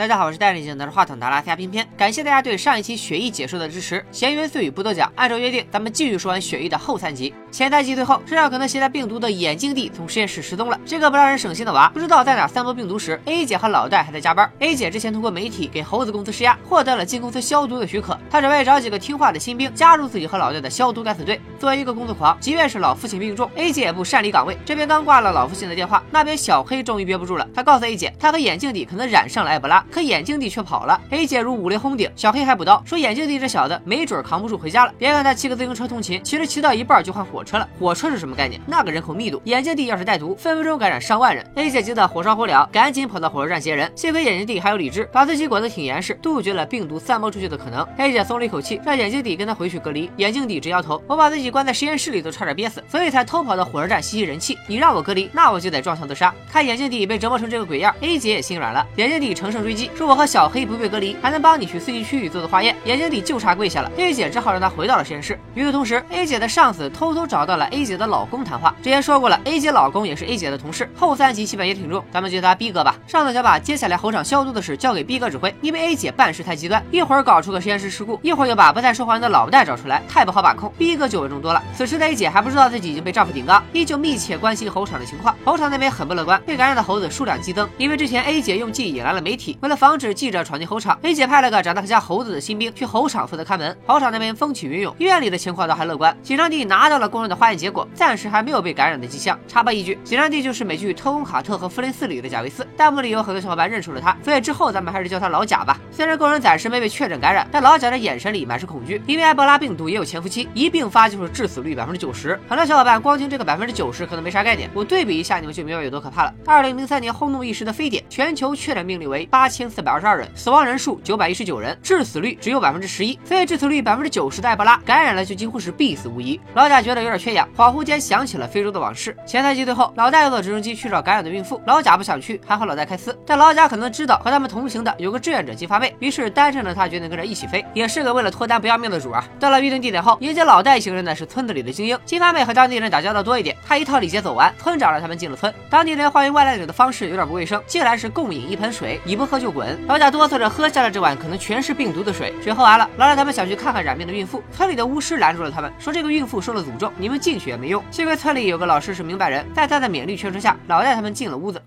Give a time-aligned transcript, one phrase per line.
[0.00, 4.02] 大家好，我是戴眼镜拿着话筒的拉斯亚偏偏，感谢大家对上一期雪域解说的支持。
[4.10, 7.34] 闲言碎语不多讲，按照约定，咱们继续说完雪域的后三集。
[7.50, 10.78] 前三集最后，身上可能携带病毒的眼镜弟从实验室失踪了。
[10.86, 14.48] 这个不让人省心的娃，不知道在哪散播病毒时，A 姐和老戴还在加班。
[14.60, 18.16] A 姐之前通过媒体给猴子公司施压，获得了进公司消毒的许可。
[18.30, 21.40] 她准备找几个听话的新兵加入自己和老戴的消毒敢死队。
[21.58, 24.56] 作为一个工作狂，即便是老父亲病重，A 姐也不擅离岗位。
[24.64, 29.84] 这边刚挂了老父亲的电话，那边小黑终于憋不住了，他告诉 A 姐，他和眼镜弟可能染上了埃博拉。
[29.90, 34.92] 可眼镜弟却跑了，A 姐如五雷轰顶，小黑还补刀说眼镜弟这小子没准扛不住回家了。
[34.96, 37.66] 别看他骑个自行车通勤，其实骑到一半就换火火车了。
[37.78, 38.60] 火车是什么概念？
[38.66, 41.42] 那个人口密度，眼镜弟要是带毒，分分钟感染上万人。
[41.54, 43.90] A 姐急得火烧火燎，赶紧跑到火车站接人。
[43.96, 47.82] 幸亏眼镜弟还有理智，把自己裹得挺严实，杜绝了病毒散播出去的可能。
[47.96, 50.10] A 姐松了一口气，让眼镜弟跟他回去隔离。
[50.18, 54.58] 眼镜弟直摇头，我把自己关在实验室里都差点憋死，所以才偷跑到火车站吸吸人气。
[54.66, 56.34] 你让我隔离，那我就得撞墙自杀。
[56.52, 58.86] 看眼镜弟被折磨成这个鬼样，A 姐也心软了。
[58.96, 60.66] 眼镜弟乘胜追击，说我和小黑。
[60.66, 62.76] 不被隔离，还能帮你去四级区域做做化验。
[62.84, 65.38] 眼睛里就差跪下了，A 姐只好让他回到了实验室。
[65.54, 68.74] 与此同时，A 姐的上司偷偷找到了 A 姐的老公谈话。
[68.82, 70.90] 之前说过了，A 姐老公也是 A 姐的同事。
[70.98, 72.96] 后三集戏份也挺重，咱们就叫他 B 哥吧。
[73.06, 80.70] 上司想把接下来猴场消毒的事交给 B 哥指挥，因为 A 姐办事太极端，一会儿搞出个实验室事故，一会儿又把不再说话的老戴找出来，太不好把控。
[80.76, 81.62] B 哥就稳重多了。
[81.74, 85.34] 此时的 A 姐还不知道自己已经被丈夫顶缸，依旧密切关心猴场的情况。
[85.44, 91.30] 猴场那边很不乐观，被感染的猴子数量激增，因为之前 A 姐用计引来了媒体，为了防止记者闯进猴场，A 姐。
[91.30, 96.16] 派了个长得很像猴子的新兵去猴场负责看门，猴场那边风起云涌，医院里的情况倒还乐观。
[96.24, 99.38] 紧张地拿到了工人的化验结果，暂时还没有被感染的迹象。
[99.46, 102.66] 插播一句，紧张地就是美剧《特工卡特》和《复联四》里的贾维斯。
[102.78, 105.78] 弹幕里有很多小伙伴认出了他，所以之后咱们还是叫他老贾吧。
[105.90, 112.40] 虽然工人暂时没被确诊感染，但老贾的眼神里满是恐惧，因为埃博拉病毒也有潜伏期，一并发就是致死率百分之九十。
[112.48, 116.32] 很多小伙伴光听这个百分之九十可能没啥概念，我对比一下你们就明白有多可怕了。
[116.46, 126.40] 二零零三年轰动一时的非典，全球确诊病例为八千四百二十二人，死亡人数九百一十九人，致死率只有百分之十一，所以致死率百分之九十的埃博拉感染了就几乎是必死无疑。
[126.54, 129.16] 老贾觉得有有点缺氧，恍惚间想起了非洲的往事。
[129.26, 133.18] 前台集最后，老戴坐直升机去找感染的孕妇，老贾不想去，还好老戴开撕。
[133.26, 139.24] 但老贾可能知道和他们同行的有个志愿者金发妹，于是单身的他决定跟着一起飞，也是个为了脱单不要命的主啊。
[139.40, 141.98] 到了预定地点后，迎接老戴一行人的是村子里的精英。
[142.04, 145.52] 金发妹和当地人打交道多一点，她一套礼节走完，村长让他们进了村。
[145.68, 149.76] 当地人欢迎外来者的方式有点不卫生，进来是共饮一盆水，你不喝就滚。
[149.88, 152.78] 老贾哆嗦着喝下了这碗可能全是病毒的水，水喝完。
[152.78, 157.82] 了，老赖他们想去看看染病的孕妇，村里的巫师拦住了他们，说这个孕妇受了诅咒，你们进去也没用。
[157.90, 161.60] 幸亏村里有个老师是明白人，在他的勉励劝说下，老戴他们进了屋子。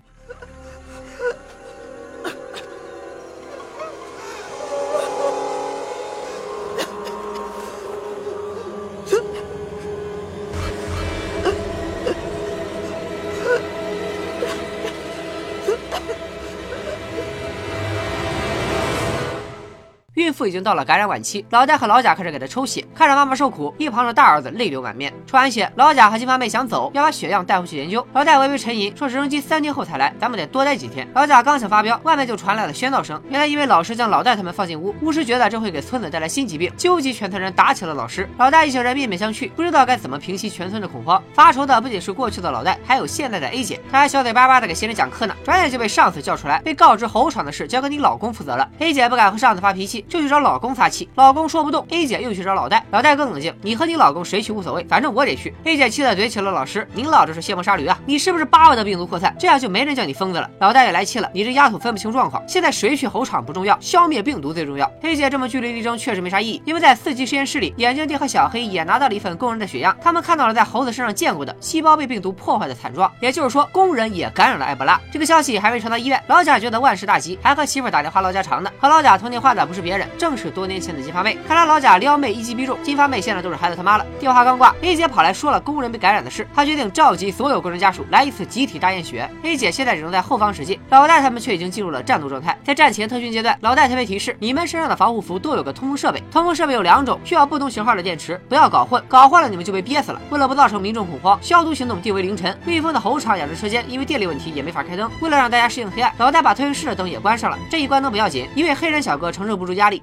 [20.34, 25.12] 父已经到了感染晚期，老戴和老贾开始给他抽血，看着妈妈受苦，一旁的大儿子泪流满面。
[25.26, 28.04] 抽完血，老贾和金发妹想走，要把血样带回去研究。
[28.12, 31.08] 老戴微微沉吟，说直升机三天后才来，咱们得多待几天。
[31.14, 33.22] 老贾刚想发飙，外面就传来了喧闹声。
[33.30, 38.28] 原来一位老师将老戴他们放进屋，巫师觉得这会给村子带来新疾病，纠集全村人打起了老师。
[38.36, 41.22] 老戴一行人面面相觑，不知道该怎么平息全村的恐慌。
[41.32, 45.34] 发愁的不仅是过去的老戴，还有现在的 A 姐，她还小嘴巴巴的给新人讲课呢。
[45.44, 48.68] 转眼就被上司叫出来，被告知猴场的事交给你老公负责了。
[48.78, 50.88] A 姐不敢和上司发脾气，就去找老公撒。
[50.88, 55.52] 气，老公说不动，A 姐又去找老戴，老戴更冷静，你和你老公谁去无所谓，反正我得去。
[55.64, 57.98] A 姐气得怼起了老师，您老这是卸磨杀驴啊？
[58.06, 59.34] 你是不是把我的病毒扩散？
[59.38, 60.48] 这样就没人叫你疯子了。
[60.60, 64.88] 老戴也来气了，你这丫头分不清状况，现在谁去猴场不重要，消灭病毒最重要。
[65.02, 75.00] A 姐这么据理力争确实没啥意义，因为在四级实验室里，眼镜弟和小黑也拿到了一份工人的血样，他们看到了在猴子身上见过的细胞被病毒破坏的惨状，也就是说工人也感染了埃博拉。
[75.10, 78.70] 这个消息还没传到医院，老贾觉得万事大吉，还和媳妇打电话唠家常呢。
[78.78, 81.36] 和老贾通电话的不是别人，正是多年前的金发妹。
[81.46, 84.06] 看来老贾撩妹一击必中，金发妹现在都是孩子他妈了。
[84.18, 89.28] 电话刚挂，A 姐跑来说了工人被感染的事，她决定召集所有工人家属来一次集体大验血。
[89.42, 92.56] A 姐现在只能在后方使劲，老戴他们却已经进入了战斗状态。
[92.64, 100.20] 在战前特训阶段，老戴特别提示你们身上的防护服都有个通风设备，通风设备有两种，需要不同型号的电池，不要搞混，搞混了你们就被憋死了。
[100.30, 102.56] 为了不造成民众恐慌，消毒行动定为凌晨。
[102.64, 107.58] 密封的猴场养殖车间因为电力问题也没法开灯，为了让大家适应黑暗，老戴把特训室的灯也关上了。
[107.70, 110.02] 这一关灯不要紧，一位黑人小哥承受不住压力，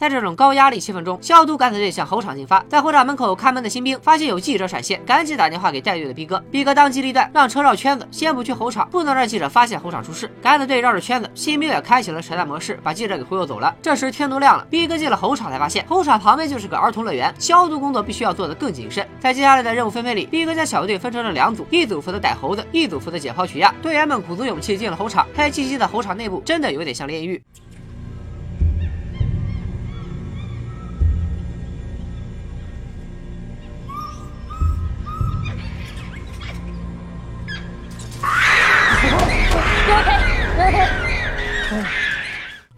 [0.00, 2.64] 在这种高压力气氛中，消毒敢死队向猴场进发。
[2.70, 6.42] 在猴场门口看门的新兵发现有记者闪现，赶紧打电话给带队的逼哥。
[6.50, 10.32] 逼哥当机立断，让车绕圈子，先不去猴场，不能让记者发现猴场出事。
[10.40, 13.76] 敢死队绕着圈子，新兵也开启了扯淡模式，把记者给忽悠走了。
[13.82, 19.06] 这时天都亮了，逼哥进了猴场才发现，猴场旁边就是个儿童乐园，消毒工作必须要做得更谨慎。
[19.18, 23.74] 在接下来的任务分配里，逼哥将小队分成了两组，一组负责逮猴子，一组负责解剖取样。
[23.82, 27.42] 队员们鼓足勇气进了猴场，黑漆漆的猴场内部真的有点像炼狱。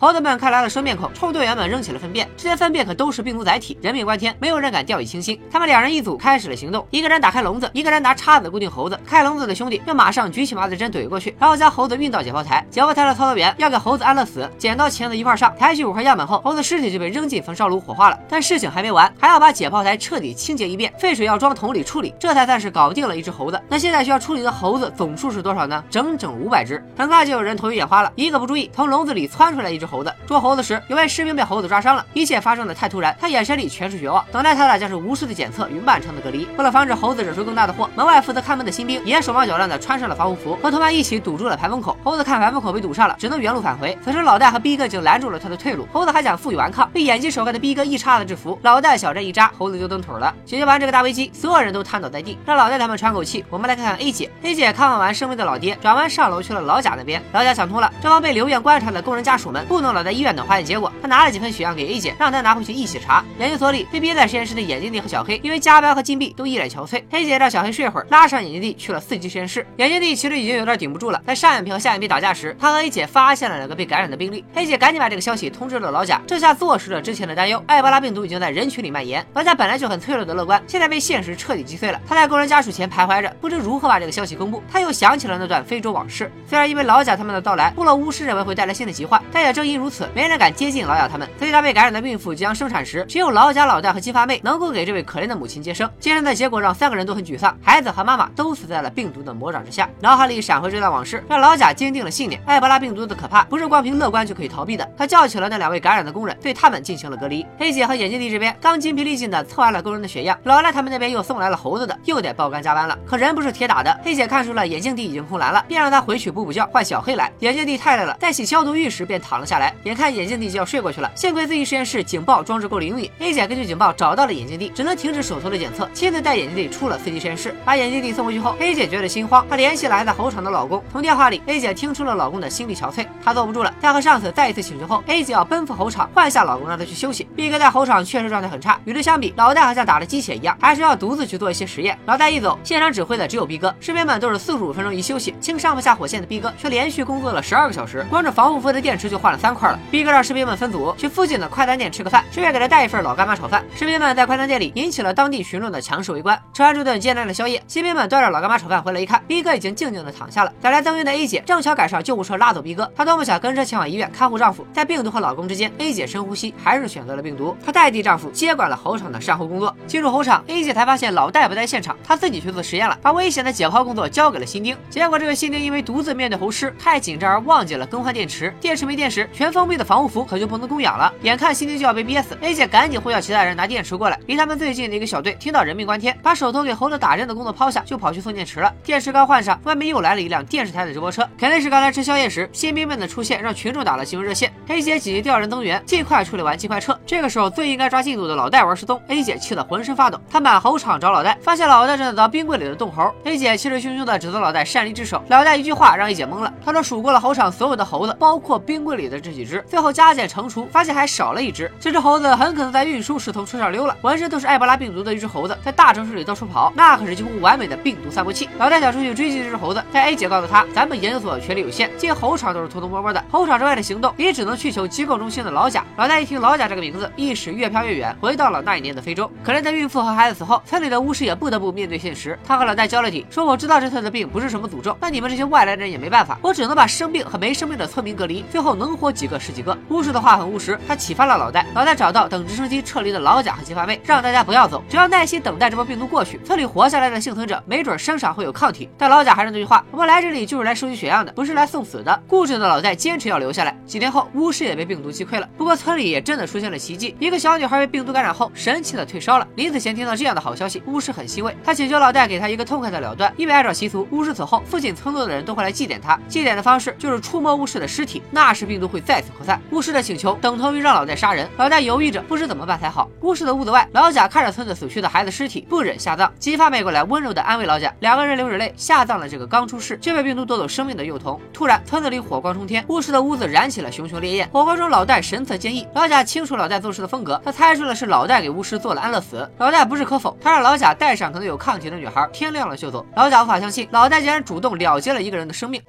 [0.03, 2.29] 猴子们看来了生面孔，冲队员们扔起了粪便。
[2.37, 5.41] 这些粪便可都是病毒载体，人命关天，没有人敢掉以轻心。
[5.49, 6.85] 他们两人一组，开始了行动。
[6.91, 8.99] 一个人打开笼子，一个人拿叉子固定猴子。
[9.07, 12.67] 开笼子的兄弟要马上举起麻醉针怼过去，然后将猴子运到解剖台。
[12.69, 18.19] 解剖台的操作员要给猴子安乐死，剪刀钳子一块上，抬起五块样本后，猴子尸体就被扔进焚烧炉火化了。
[18.29, 23.63] 但事情还没完，还要把解剖台彻底清洁一遍，废水要装桶里处理，这才算是搞定了一只猴子。
[23.69, 25.85] 那现在需要处理的猴子总数是多少呢？
[25.89, 26.85] 整整五百只。
[26.99, 30.13] 很快就有人头晕眼花了，一个不注意，从笼子里窜出来一只猴子。
[30.27, 30.83] 捉猴子时。
[30.89, 34.25] 有位士兵被猴子抓伤了，一切发生的太突然，他眼神里全是绝望。
[34.33, 36.49] 等待他的将是无数的检测与漫长的隔离。
[36.57, 41.95] 为了防止猴子惹出更大的祸，门外负责看门的新兵也手忙脚乱地穿上了防护服，和同伴一起堵住了排风口。
[42.03, 43.97] 猴子看排风口被堵上了，只能原路返回。
[44.03, 45.87] 此时老戴和逼哥已经拦住了他的退路。
[45.93, 48.59] 猴子还想负隅顽抗，被眼疾手快的逼哥一叉子制服。
[48.63, 50.35] 老戴小针一扎，猴子就蹬腿了。
[50.47, 53.45] 解决完这个大危机，所有人都瘫倒在地，让老戴他们喘口气。
[53.51, 54.31] 我们来看看 A 姐。
[54.43, 57.23] A 姐看望完生病的老爹，转弯上楼去了老贾那边。
[57.33, 60.91] 老贾想通了，这帮被留院观察的工人家属们不弄了在医院等化验结果。
[61.03, 61.43] 他拿了几。
[61.43, 63.25] 份血样给 A 姐，让她拿回去一起查。
[63.37, 67.03] 研究所里被憋在实验室的眼镜弟和小黑，因为加班和禁闭，都一脸憔悴。
[67.11, 69.67] 黑姐让小黑睡会儿，拉上眼镜弟去了四级实验室。
[69.79, 74.45] 眼镜弟其实已经有点顶不住了，在上眼皮和下眼皮打架时，他和 A 姐发现了两个被感染的病例。
[74.55, 79.27] 黑姐赶紧把这个消息通知了老贾，这下坐实了之前的担忧：埃博拉病毒已经在人群里蔓延。
[79.35, 82.01] 老贾本来就很脆弱的乐观，现在被现实彻底击碎了。
[82.09, 84.63] 他在工人家属前徘徊着，不知如何把这个消息公布。
[84.71, 86.31] 他又想起了那段非洲往事。
[86.49, 91.27] 虽然因为老贾他们的到来，部落巫师认为会带来新的疾患，但也正因因如此，没人敢接近老贾他们。
[91.39, 92.03] 所以他被感染的。
[92.03, 95.89] 孕妇即将生产时，只有老贾、老戴和金发妹能够给这位可怜的母亲接生。
[96.01, 99.89] 接生的结果让三个人都很沮丧，孩子和妈妈都死在了病毒的魔爪之下。
[100.01, 104.85] 脑海里闪回这段往事，让老贾坚定了信念：埃博拉病毒的可怕不是光凭乐观就可以逃避的。
[104.99, 107.47] 他叫起了那两位感染的工人，对他们进行了隔离。
[107.57, 112.99] 黑姐和眼镜弟这边刚筋疲力尽的测完了工人的血样，老赖他们那边又送来了猴子的，又得爆肝加班了。
[113.07, 117.33] 可人不是铁打的，黑姐看出了眼镜弟已经空蓝了，便让他回去补补觉，换小黑来。
[117.39, 119.75] 眼镜弟太累了，在洗消毒浴时便躺了下下来。
[119.85, 122.83] 眼看眼镜弟就要睡过去了，幸亏自己实验室警报装置够。
[122.83, 127.55] 灵敏，A 姐根据警报找到了眼镜弟，只能停止手头的检测，亲自带眼镜弟出了 C 级实验室。
[127.65, 130.83] 把眼镜弟送回去后，A 姐觉得心慌，她联系了还在猴场的老公。
[130.91, 133.73] 从电话里，A 姐听出了老公的心力憔悴，她坐不住了。
[133.81, 137.23] 在和上司再一次请求后，A 姐要奔赴猴场，换下老公，让他去休息。
[137.37, 141.97] B 哥在猴场确实状态很差，与之相比，老戴好像打了鸡血一样，还是要独自去做一些实验。
[142.07, 145.37] 老戴一走，现场指挥的只有 B 哥，士兵们都是四十五分钟一休息。
[145.41, 149.77] 轻上不下火线的 B 哥却连续工作了十二个小时，光着防护服的电池就换了三块了。
[149.91, 153.65] 逼哥让士兵们分组去附近的快餐店吃个饭，顺便给他带一份老干妈炒饭。
[153.75, 156.41] 士兵们在快餐店里引起了当地群众的强势围观。
[156.55, 160.53] 吃完这顿艰难的宵夜，新兵们端着老干妈炒饭回来一看，逼哥已经静静的躺下了。
[160.63, 164.65] 赶来增援的 A 姐正巧赶上救护车拉走逼哥，她多么想跟着前往医院看护丈夫。
[164.73, 167.57] 在病毒和老公之间，A 姐深呼吸，还是选择了病毒。
[167.67, 169.75] 她代替丈夫接管了猴场的善后工作。
[169.89, 174.77] 进入猴场，A 姐才发现老戴不在现场，她自己去做实验了，把危险的解剖工作交给了新丁。
[174.89, 181.13] 结果这个新丁因为独自面对猴尸太紧张而忘记了更换电池，电池没电时，全封闭的防护服可就不能供氧了。
[181.23, 184.19] 眼看新丁就要被憋死，A 姐赶紧呼叫其他人拿电池过来。
[184.27, 188.73] 离他们最近的一个小队听到人命关天，把手头给猴子打针的工作抛下，就跑去送电池了。
[188.85, 194.53] 电池刚换上，外面又来了一辆电视台的直播车，肯定是刚才吃宵夜时新兵们的出现让群众打了新闻热线。
[194.69, 196.99] A 姐紧急调人增援，尽快处理完尽快撤。
[197.07, 200.21] 这个时候最应该抓进度的老戴玩失踪，A 姐气得浑身发抖。
[200.31, 203.13] 她满猴场找老戴，发现老戴正在凿冰柜里的冻猴。
[203.25, 206.53] A 姐气势汹汹的指责老戴擅离职守，老戴一句话让 A 姐懵了。
[206.65, 211.71] 他说数过了猴场所有的猴子，包括冰柜里的这几只，最后加减乘除，发现还少了一只。
[211.81, 213.97] 这只猴子很可能在运输时从车上溜了。
[214.03, 218.49] 浑身都是埃博拉病毒的一只猴子，在大城市里到处跑，那可是几乎完美的病毒散播器。
[218.59, 225.85] 老戴想出去追击这只猴子，但 A 姐告诉他，咱们研究所权力有限，进猴场都是偷偷摸摸的，猴场之外的行动也只能去求机构中心的老贾。
[225.97, 229.31] 老戴一听老贾这个名字，意识越飘越远，回到了那一年的非洲。
[229.45, 232.39] 可怜的孕妇和孩子死后，村里的巫师也不得不面对现实。
[232.47, 239.77] 他和老戴交了底，说我知道这次的病不是什么诅咒，但你们这些外来人也没办法，我只能把生病和没生病的村民隔离，最后能活几个是几个。
[239.89, 241.67] 巫师的话很务实，他启发了老戴。
[241.75, 248.89] 老戴找到等直升机撤离的老贾和金发妹，让大家不要走，只要耐心等待这波病毒过去，村里活下来的幸存者没准身上会有抗体。
[248.97, 252.23] 但老贾还是那句话，我们来这里就是来收集血样的，不是来送死的。
[252.27, 253.77] 固执的老戴坚持要留下来。
[253.87, 255.49] 几天后，巫师也被病毒击溃了。
[255.57, 259.47] 不过村里也真的出现了奇迹，一个小女孩被病毒感染后神奇的退烧了。
[259.57, 269.61] 临死前听到这样的好消息，巫师很欣慰，他请求老戴给他一个痛快的了断，因为按照习俗，巫师死后附近村落的人都会来祭奠他，祭奠的方式就是触摸巫师的尸体，那时病毒会再次扩散。
[269.71, 273.09] 巫师的请求等同于让老戴杀人，老戴犹豫着不知怎么办才好。
[273.21, 276.33] 巫师的屋子外，老贾看着村子死去的孩子尸体，不忍下葬。
[276.39, 281.41] 金发妹过来温柔的安慰老贾，两个人流着泪下葬了这个刚出世却被病毒夺走生命的幼童。
[281.53, 285.87] 突然，村子里火光冲天，巫师的屋子燃起了熊熊烈焰，火光中老戴神色坚毅。
[285.95, 289.49] 老贾清楚老戴做事的风格，他猜出了是老戴给巫师做了安乐死。
[289.59, 293.05] 老戴不置可否，他让老贾带上可能有抗体的女孩，天亮了就走。
[293.15, 295.83] 老贾无法相信，老戴竟然主动了结了一个人的生命。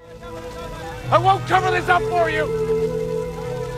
[1.12, 2.63] I won't cover this up for you.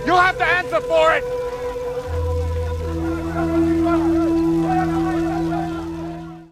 [0.05, 1.44] You'll have to answer for it.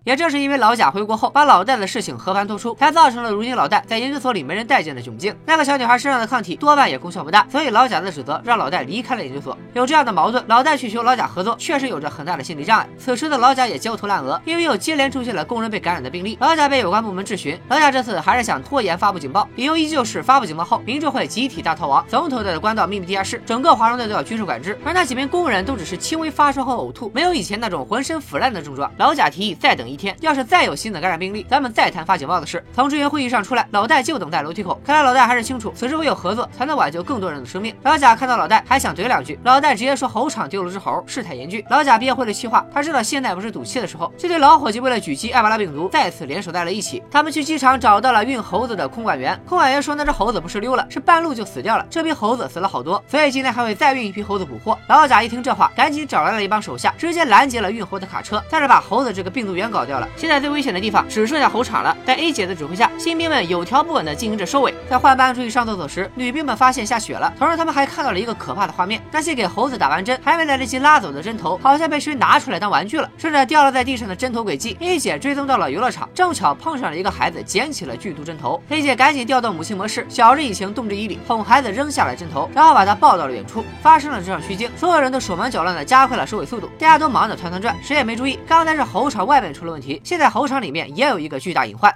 [0.03, 5.33] 也正是因为老贾回国后把老戴的事情和盘托出，才造成了如今老戴在研究所里没人待见的窘境。
[5.45, 9.57] 那个小女孩身上的抗体多半也功效不大，所以老贾的指责让老戴离开了研究所。
[9.73, 12.89] 有这样的矛盾，老戴去求老贾合作，确实有着很大的心理障碍。
[12.97, 16.37] 此时的老贾也焦头烂额，因为又接连出现了工人被感染的病例。
[16.41, 24.77] 老贾被有关部门质询，老贾这次还是想拖延发布警报，理由依旧是发布警报后民众会集体大逃亡，总统得关到秘密地下室，整个华盛顿都要军事管制。
[24.83, 28.91] 而那几名工人都只是轻微发烧和呕吐，没有以前那种浑身腐烂的症状。
[28.97, 32.63] 老贾提议再等一一天，要是再有新的感染病例，咱们再谈发警报的事。
[32.73, 34.81] 从支援会议上出来，老戴就等在楼梯口。
[34.83, 37.75] 看来老戴还是清楚，此时唯有合作才能挽救更多人的生命。
[37.83, 41.63] 老贾看到老戴，还想怼两句，老戴直接说猴场丢了只猴，事态严峻。
[41.69, 44.11] 老贾憋回了气话，他知道现在不是赌气的时候。
[44.17, 47.03] 这对老伙计为了狙击埃博拉病毒，再次联手在了一起。
[47.11, 51.85] 他们去机场找到了运猴子的空管员，空管员说那只猴子不是溜了，是半路就死掉了。
[51.89, 54.75] 这批猴子死了好多，所以今天还会再运一批猴子补货。
[54.87, 60.07] 老贾一听这话，赶紧找来了一帮手下，直接拦截了运猴的卡车，算是把猴子这个病毒源搞跑掉了。
[60.15, 61.95] 现在最危险的地方只剩下猴场了。
[62.05, 64.73] 在 A 姐的指挥下，新兵们有条不紊地进行着收尾。
[64.89, 73.09] 在换班出去上厕所时，女兵们发现下雪了，同时他们还看到了一个可怕的画面：那些给猴子打完针还没来得及拉走的针头，好像被谁拿出来当玩具了。
[73.17, 78.61] 顺着掉落在地上的针头轨迹，A 姐追踪到了游乐场，正巧碰上了一个孩子捡起了剧毒针头。
[78.69, 83.65] A 姐赶紧调动母亲模式，晓之以情，动之以理，哄孩子扔下了针头，然后把他抱到了远处。
[83.81, 91.93] 发生了这场虚惊，所有人都手忙脚乱地加快了收尾速度，大家都忙得团团转，谁也没注意，刚才是猴场外面出了问题，现在猴场里面也有一个巨大隐患。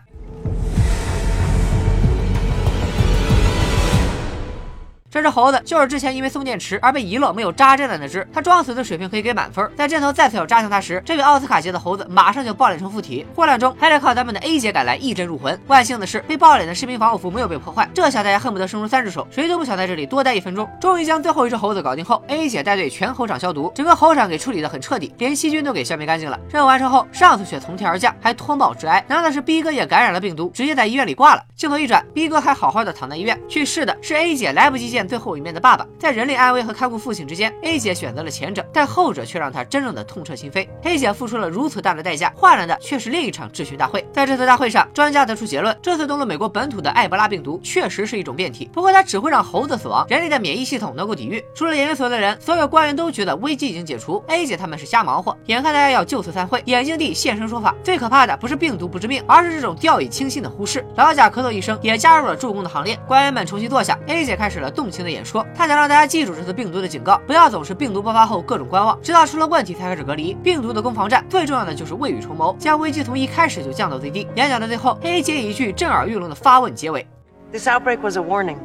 [5.10, 9.70] 这只猴子就是之前因为送电池而被遗落没有扎针的那只，它装死的水平可以给满分。
[9.78, 13.26] 在针头再次要扎向它时，这位奥斯卡级的猴子马上就爆脸成附体。
[13.34, 15.58] 混乱中还得靠咱们的 A 姐赶来一针入魂。
[15.68, 20.70] 万幸的是，被爆脸的士兵防护服没有被破坏，这下大家恨不得伸出三只手，谁都不想在这里多待一分钟。
[20.82, 26.38] 终于将最后一只猴子搞定后，A 姐带队全猴场消毒，整个猴场给处理的很彻底，连细菌都给消灭干净了。
[26.52, 29.02] 任务完成后，上司却从天而降，还脱帽致哀。
[29.08, 31.42] 难道是逼哥也感染了病毒，直接在医院里挂了？
[31.56, 35.86] 镜头一转，逼哥还好好的躺在医院，去世的是 A 姐来不及见最后一面的爸爸。
[36.00, 40.68] 在人类安危和看顾父亲之间，A 姐选择了前者，但后者却让她真正的痛彻心扉。
[40.82, 44.04] A 姐付出了如此大的代价，换来的却是另一场质询大会。
[44.12, 51.44] 在这次大会上，专家得出结论：这次登陆美国本土的埃博拉病毒确实是一种变体，不过它只会让猴子死亡，人类的免疫系统能够抵御。
[51.54, 55.38] 除了研究所的人，所有官员都觉得危机已经解除，A 姐他们是瞎忙活。
[55.46, 60.86] 眼看大家要就此散会，眼镜弟现身说法：最可怕的不是病毒不致命，而是这种掉以轻心的忽视。
[60.96, 62.98] 老贾咳嗽一声，也加入了助攻的行列。
[63.08, 70.35] 官员们重新坐下，A 姐开始了动情的演说，她想让大家记住这次病毒的警告，不要总是病毒爆发后各种观望，直到出了问题才开始隔离。
[70.35, 74.26] 病毒的攻防战最重要的就是未雨绸缪，将危机从一开始就降到最低。
[74.37, 77.07] 演讲的最后，A 姐以一句震耳欲聋的发问结尾：
[77.50, 78.57] This outbreak was a warning.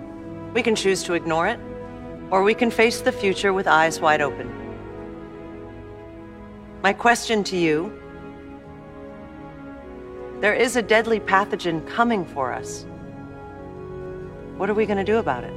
[0.54, 1.60] We can choose to ignore it,
[2.30, 4.48] or we can face the future with eyes wide open.
[6.82, 7.92] My question to you
[10.40, 12.86] there is a deadly pathogen coming for us.
[14.58, 15.54] What are we going to do about it?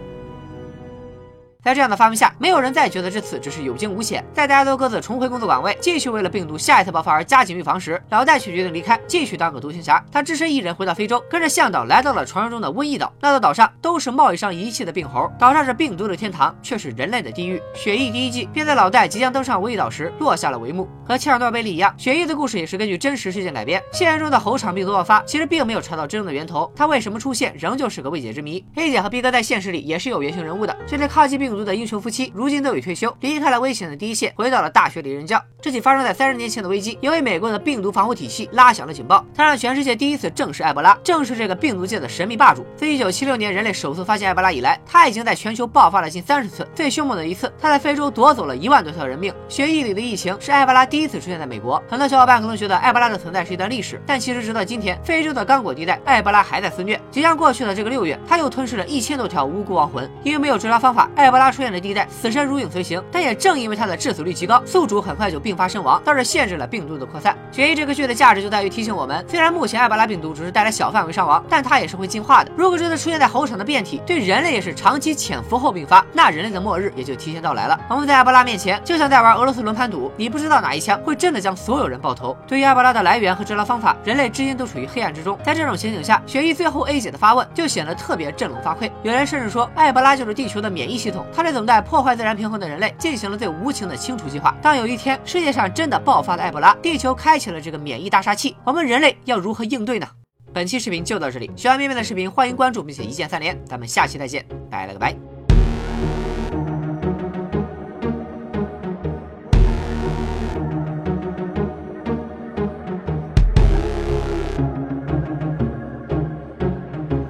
[1.65, 4.24] 在这样的发明下，没有人再觉得这次只是有惊无险。
[4.31, 10.00] 在大家都各自重回工作岗位，继续为了病毒下一次爆发而加紧预防时，老戴却决定离开，继续当个独行侠。
[10.12, 13.12] 他只身一人回到非洲，跟着向导来到了传说中的瘟疫岛。
[13.19, 17.60] 那座岛上都是贸易商遗弃的病猴，岛上是病毒的天堂，却是人类的地狱。
[17.74, 20.88] 血疫第一季便在老戴即将登上瘟疫岛时落下了帷幕。
[21.03, 23.81] 和切尔诺贝利一样，血疫的故事也是根据真实事件改编。
[23.91, 28.63] 现实中的猴场病毒爆发其实并没有查到真正的源头，它为什么出现仍旧是个未解之谜。
[28.75, 31.54] 黑姐和逼哥在现实里也是有原型人物的，这类抗击病。
[31.55, 35.41] 族的英雄夫妻如今都已退休，离开了危险的第一线，回到了大学里任教。
[35.62, 39.25] 这起发生在三十年前的危机，也为美国的病毒防护体系拉响了警报。
[39.33, 42.63] 它让全世界第一次正视埃博拉，正是这个病毒界的神秘霸主。
[42.75, 46.67] 自一九七六年人类首次发现埃博拉以来，它已经在全球爆发了近三十次。
[46.75, 49.33] 最凶猛的一次，它在非洲夺走了一万多条人命。
[49.50, 51.81] 血液里的疫情是埃博拉第一次出现在美国。
[51.89, 57.01] 很多小伙伴可能觉得埃博拉的存在是一段历史，但其实直到今天，非洲的刚果地带埃博拉还在肆虐。
[57.09, 60.07] 即将过去的这个六月，它又吞噬了一千多条无辜亡魂。
[60.24, 63.02] 因为没有治疗方法，埃博拉出现的地带死神如影随形。
[63.12, 67.36] 但也正因为它的致死率极高，宿主很快就病发身亡，倒是限制了病毒的扩散。
[67.52, 72.52] 血液这个剧的价值就在于提醒我们，虽然目前埃博拉病毒只是带来小范围伤亡，但它也是会进化的。
[72.58, 77.80] 如果真的出现在猴场的变体，对人类也是长期潜伏后并发，那人类的末日也就提前到来了。
[77.90, 82.36] 我们在埃博拉面前，就像在玩俄罗斯轮盘赌，你不知道哪一枪会真的将所有人爆头。
[82.48, 85.38] 对于埃博拉的来源和治疗方法，人类至今都处于黑暗之中。
[85.44, 88.92] 在这种情景下，雪姨最后 A 姐的发问就显得特别振聋发聩。
[89.04, 94.55] 有人甚至说，埃博拉就是地球的免疫系统，它对等待破坏自然平衡的人类进行了最无情的清除计划。
[94.62, 100.08] 当有一天世界上真的爆发了埃博拉，地球开启了这个免疫大杀器，我们人类要如何应对呢？
[100.53, 105.35] 本期视频就到这里，喜欢面面的视频欢迎关注并且一键三连，咱们下期再见，拜了个拜。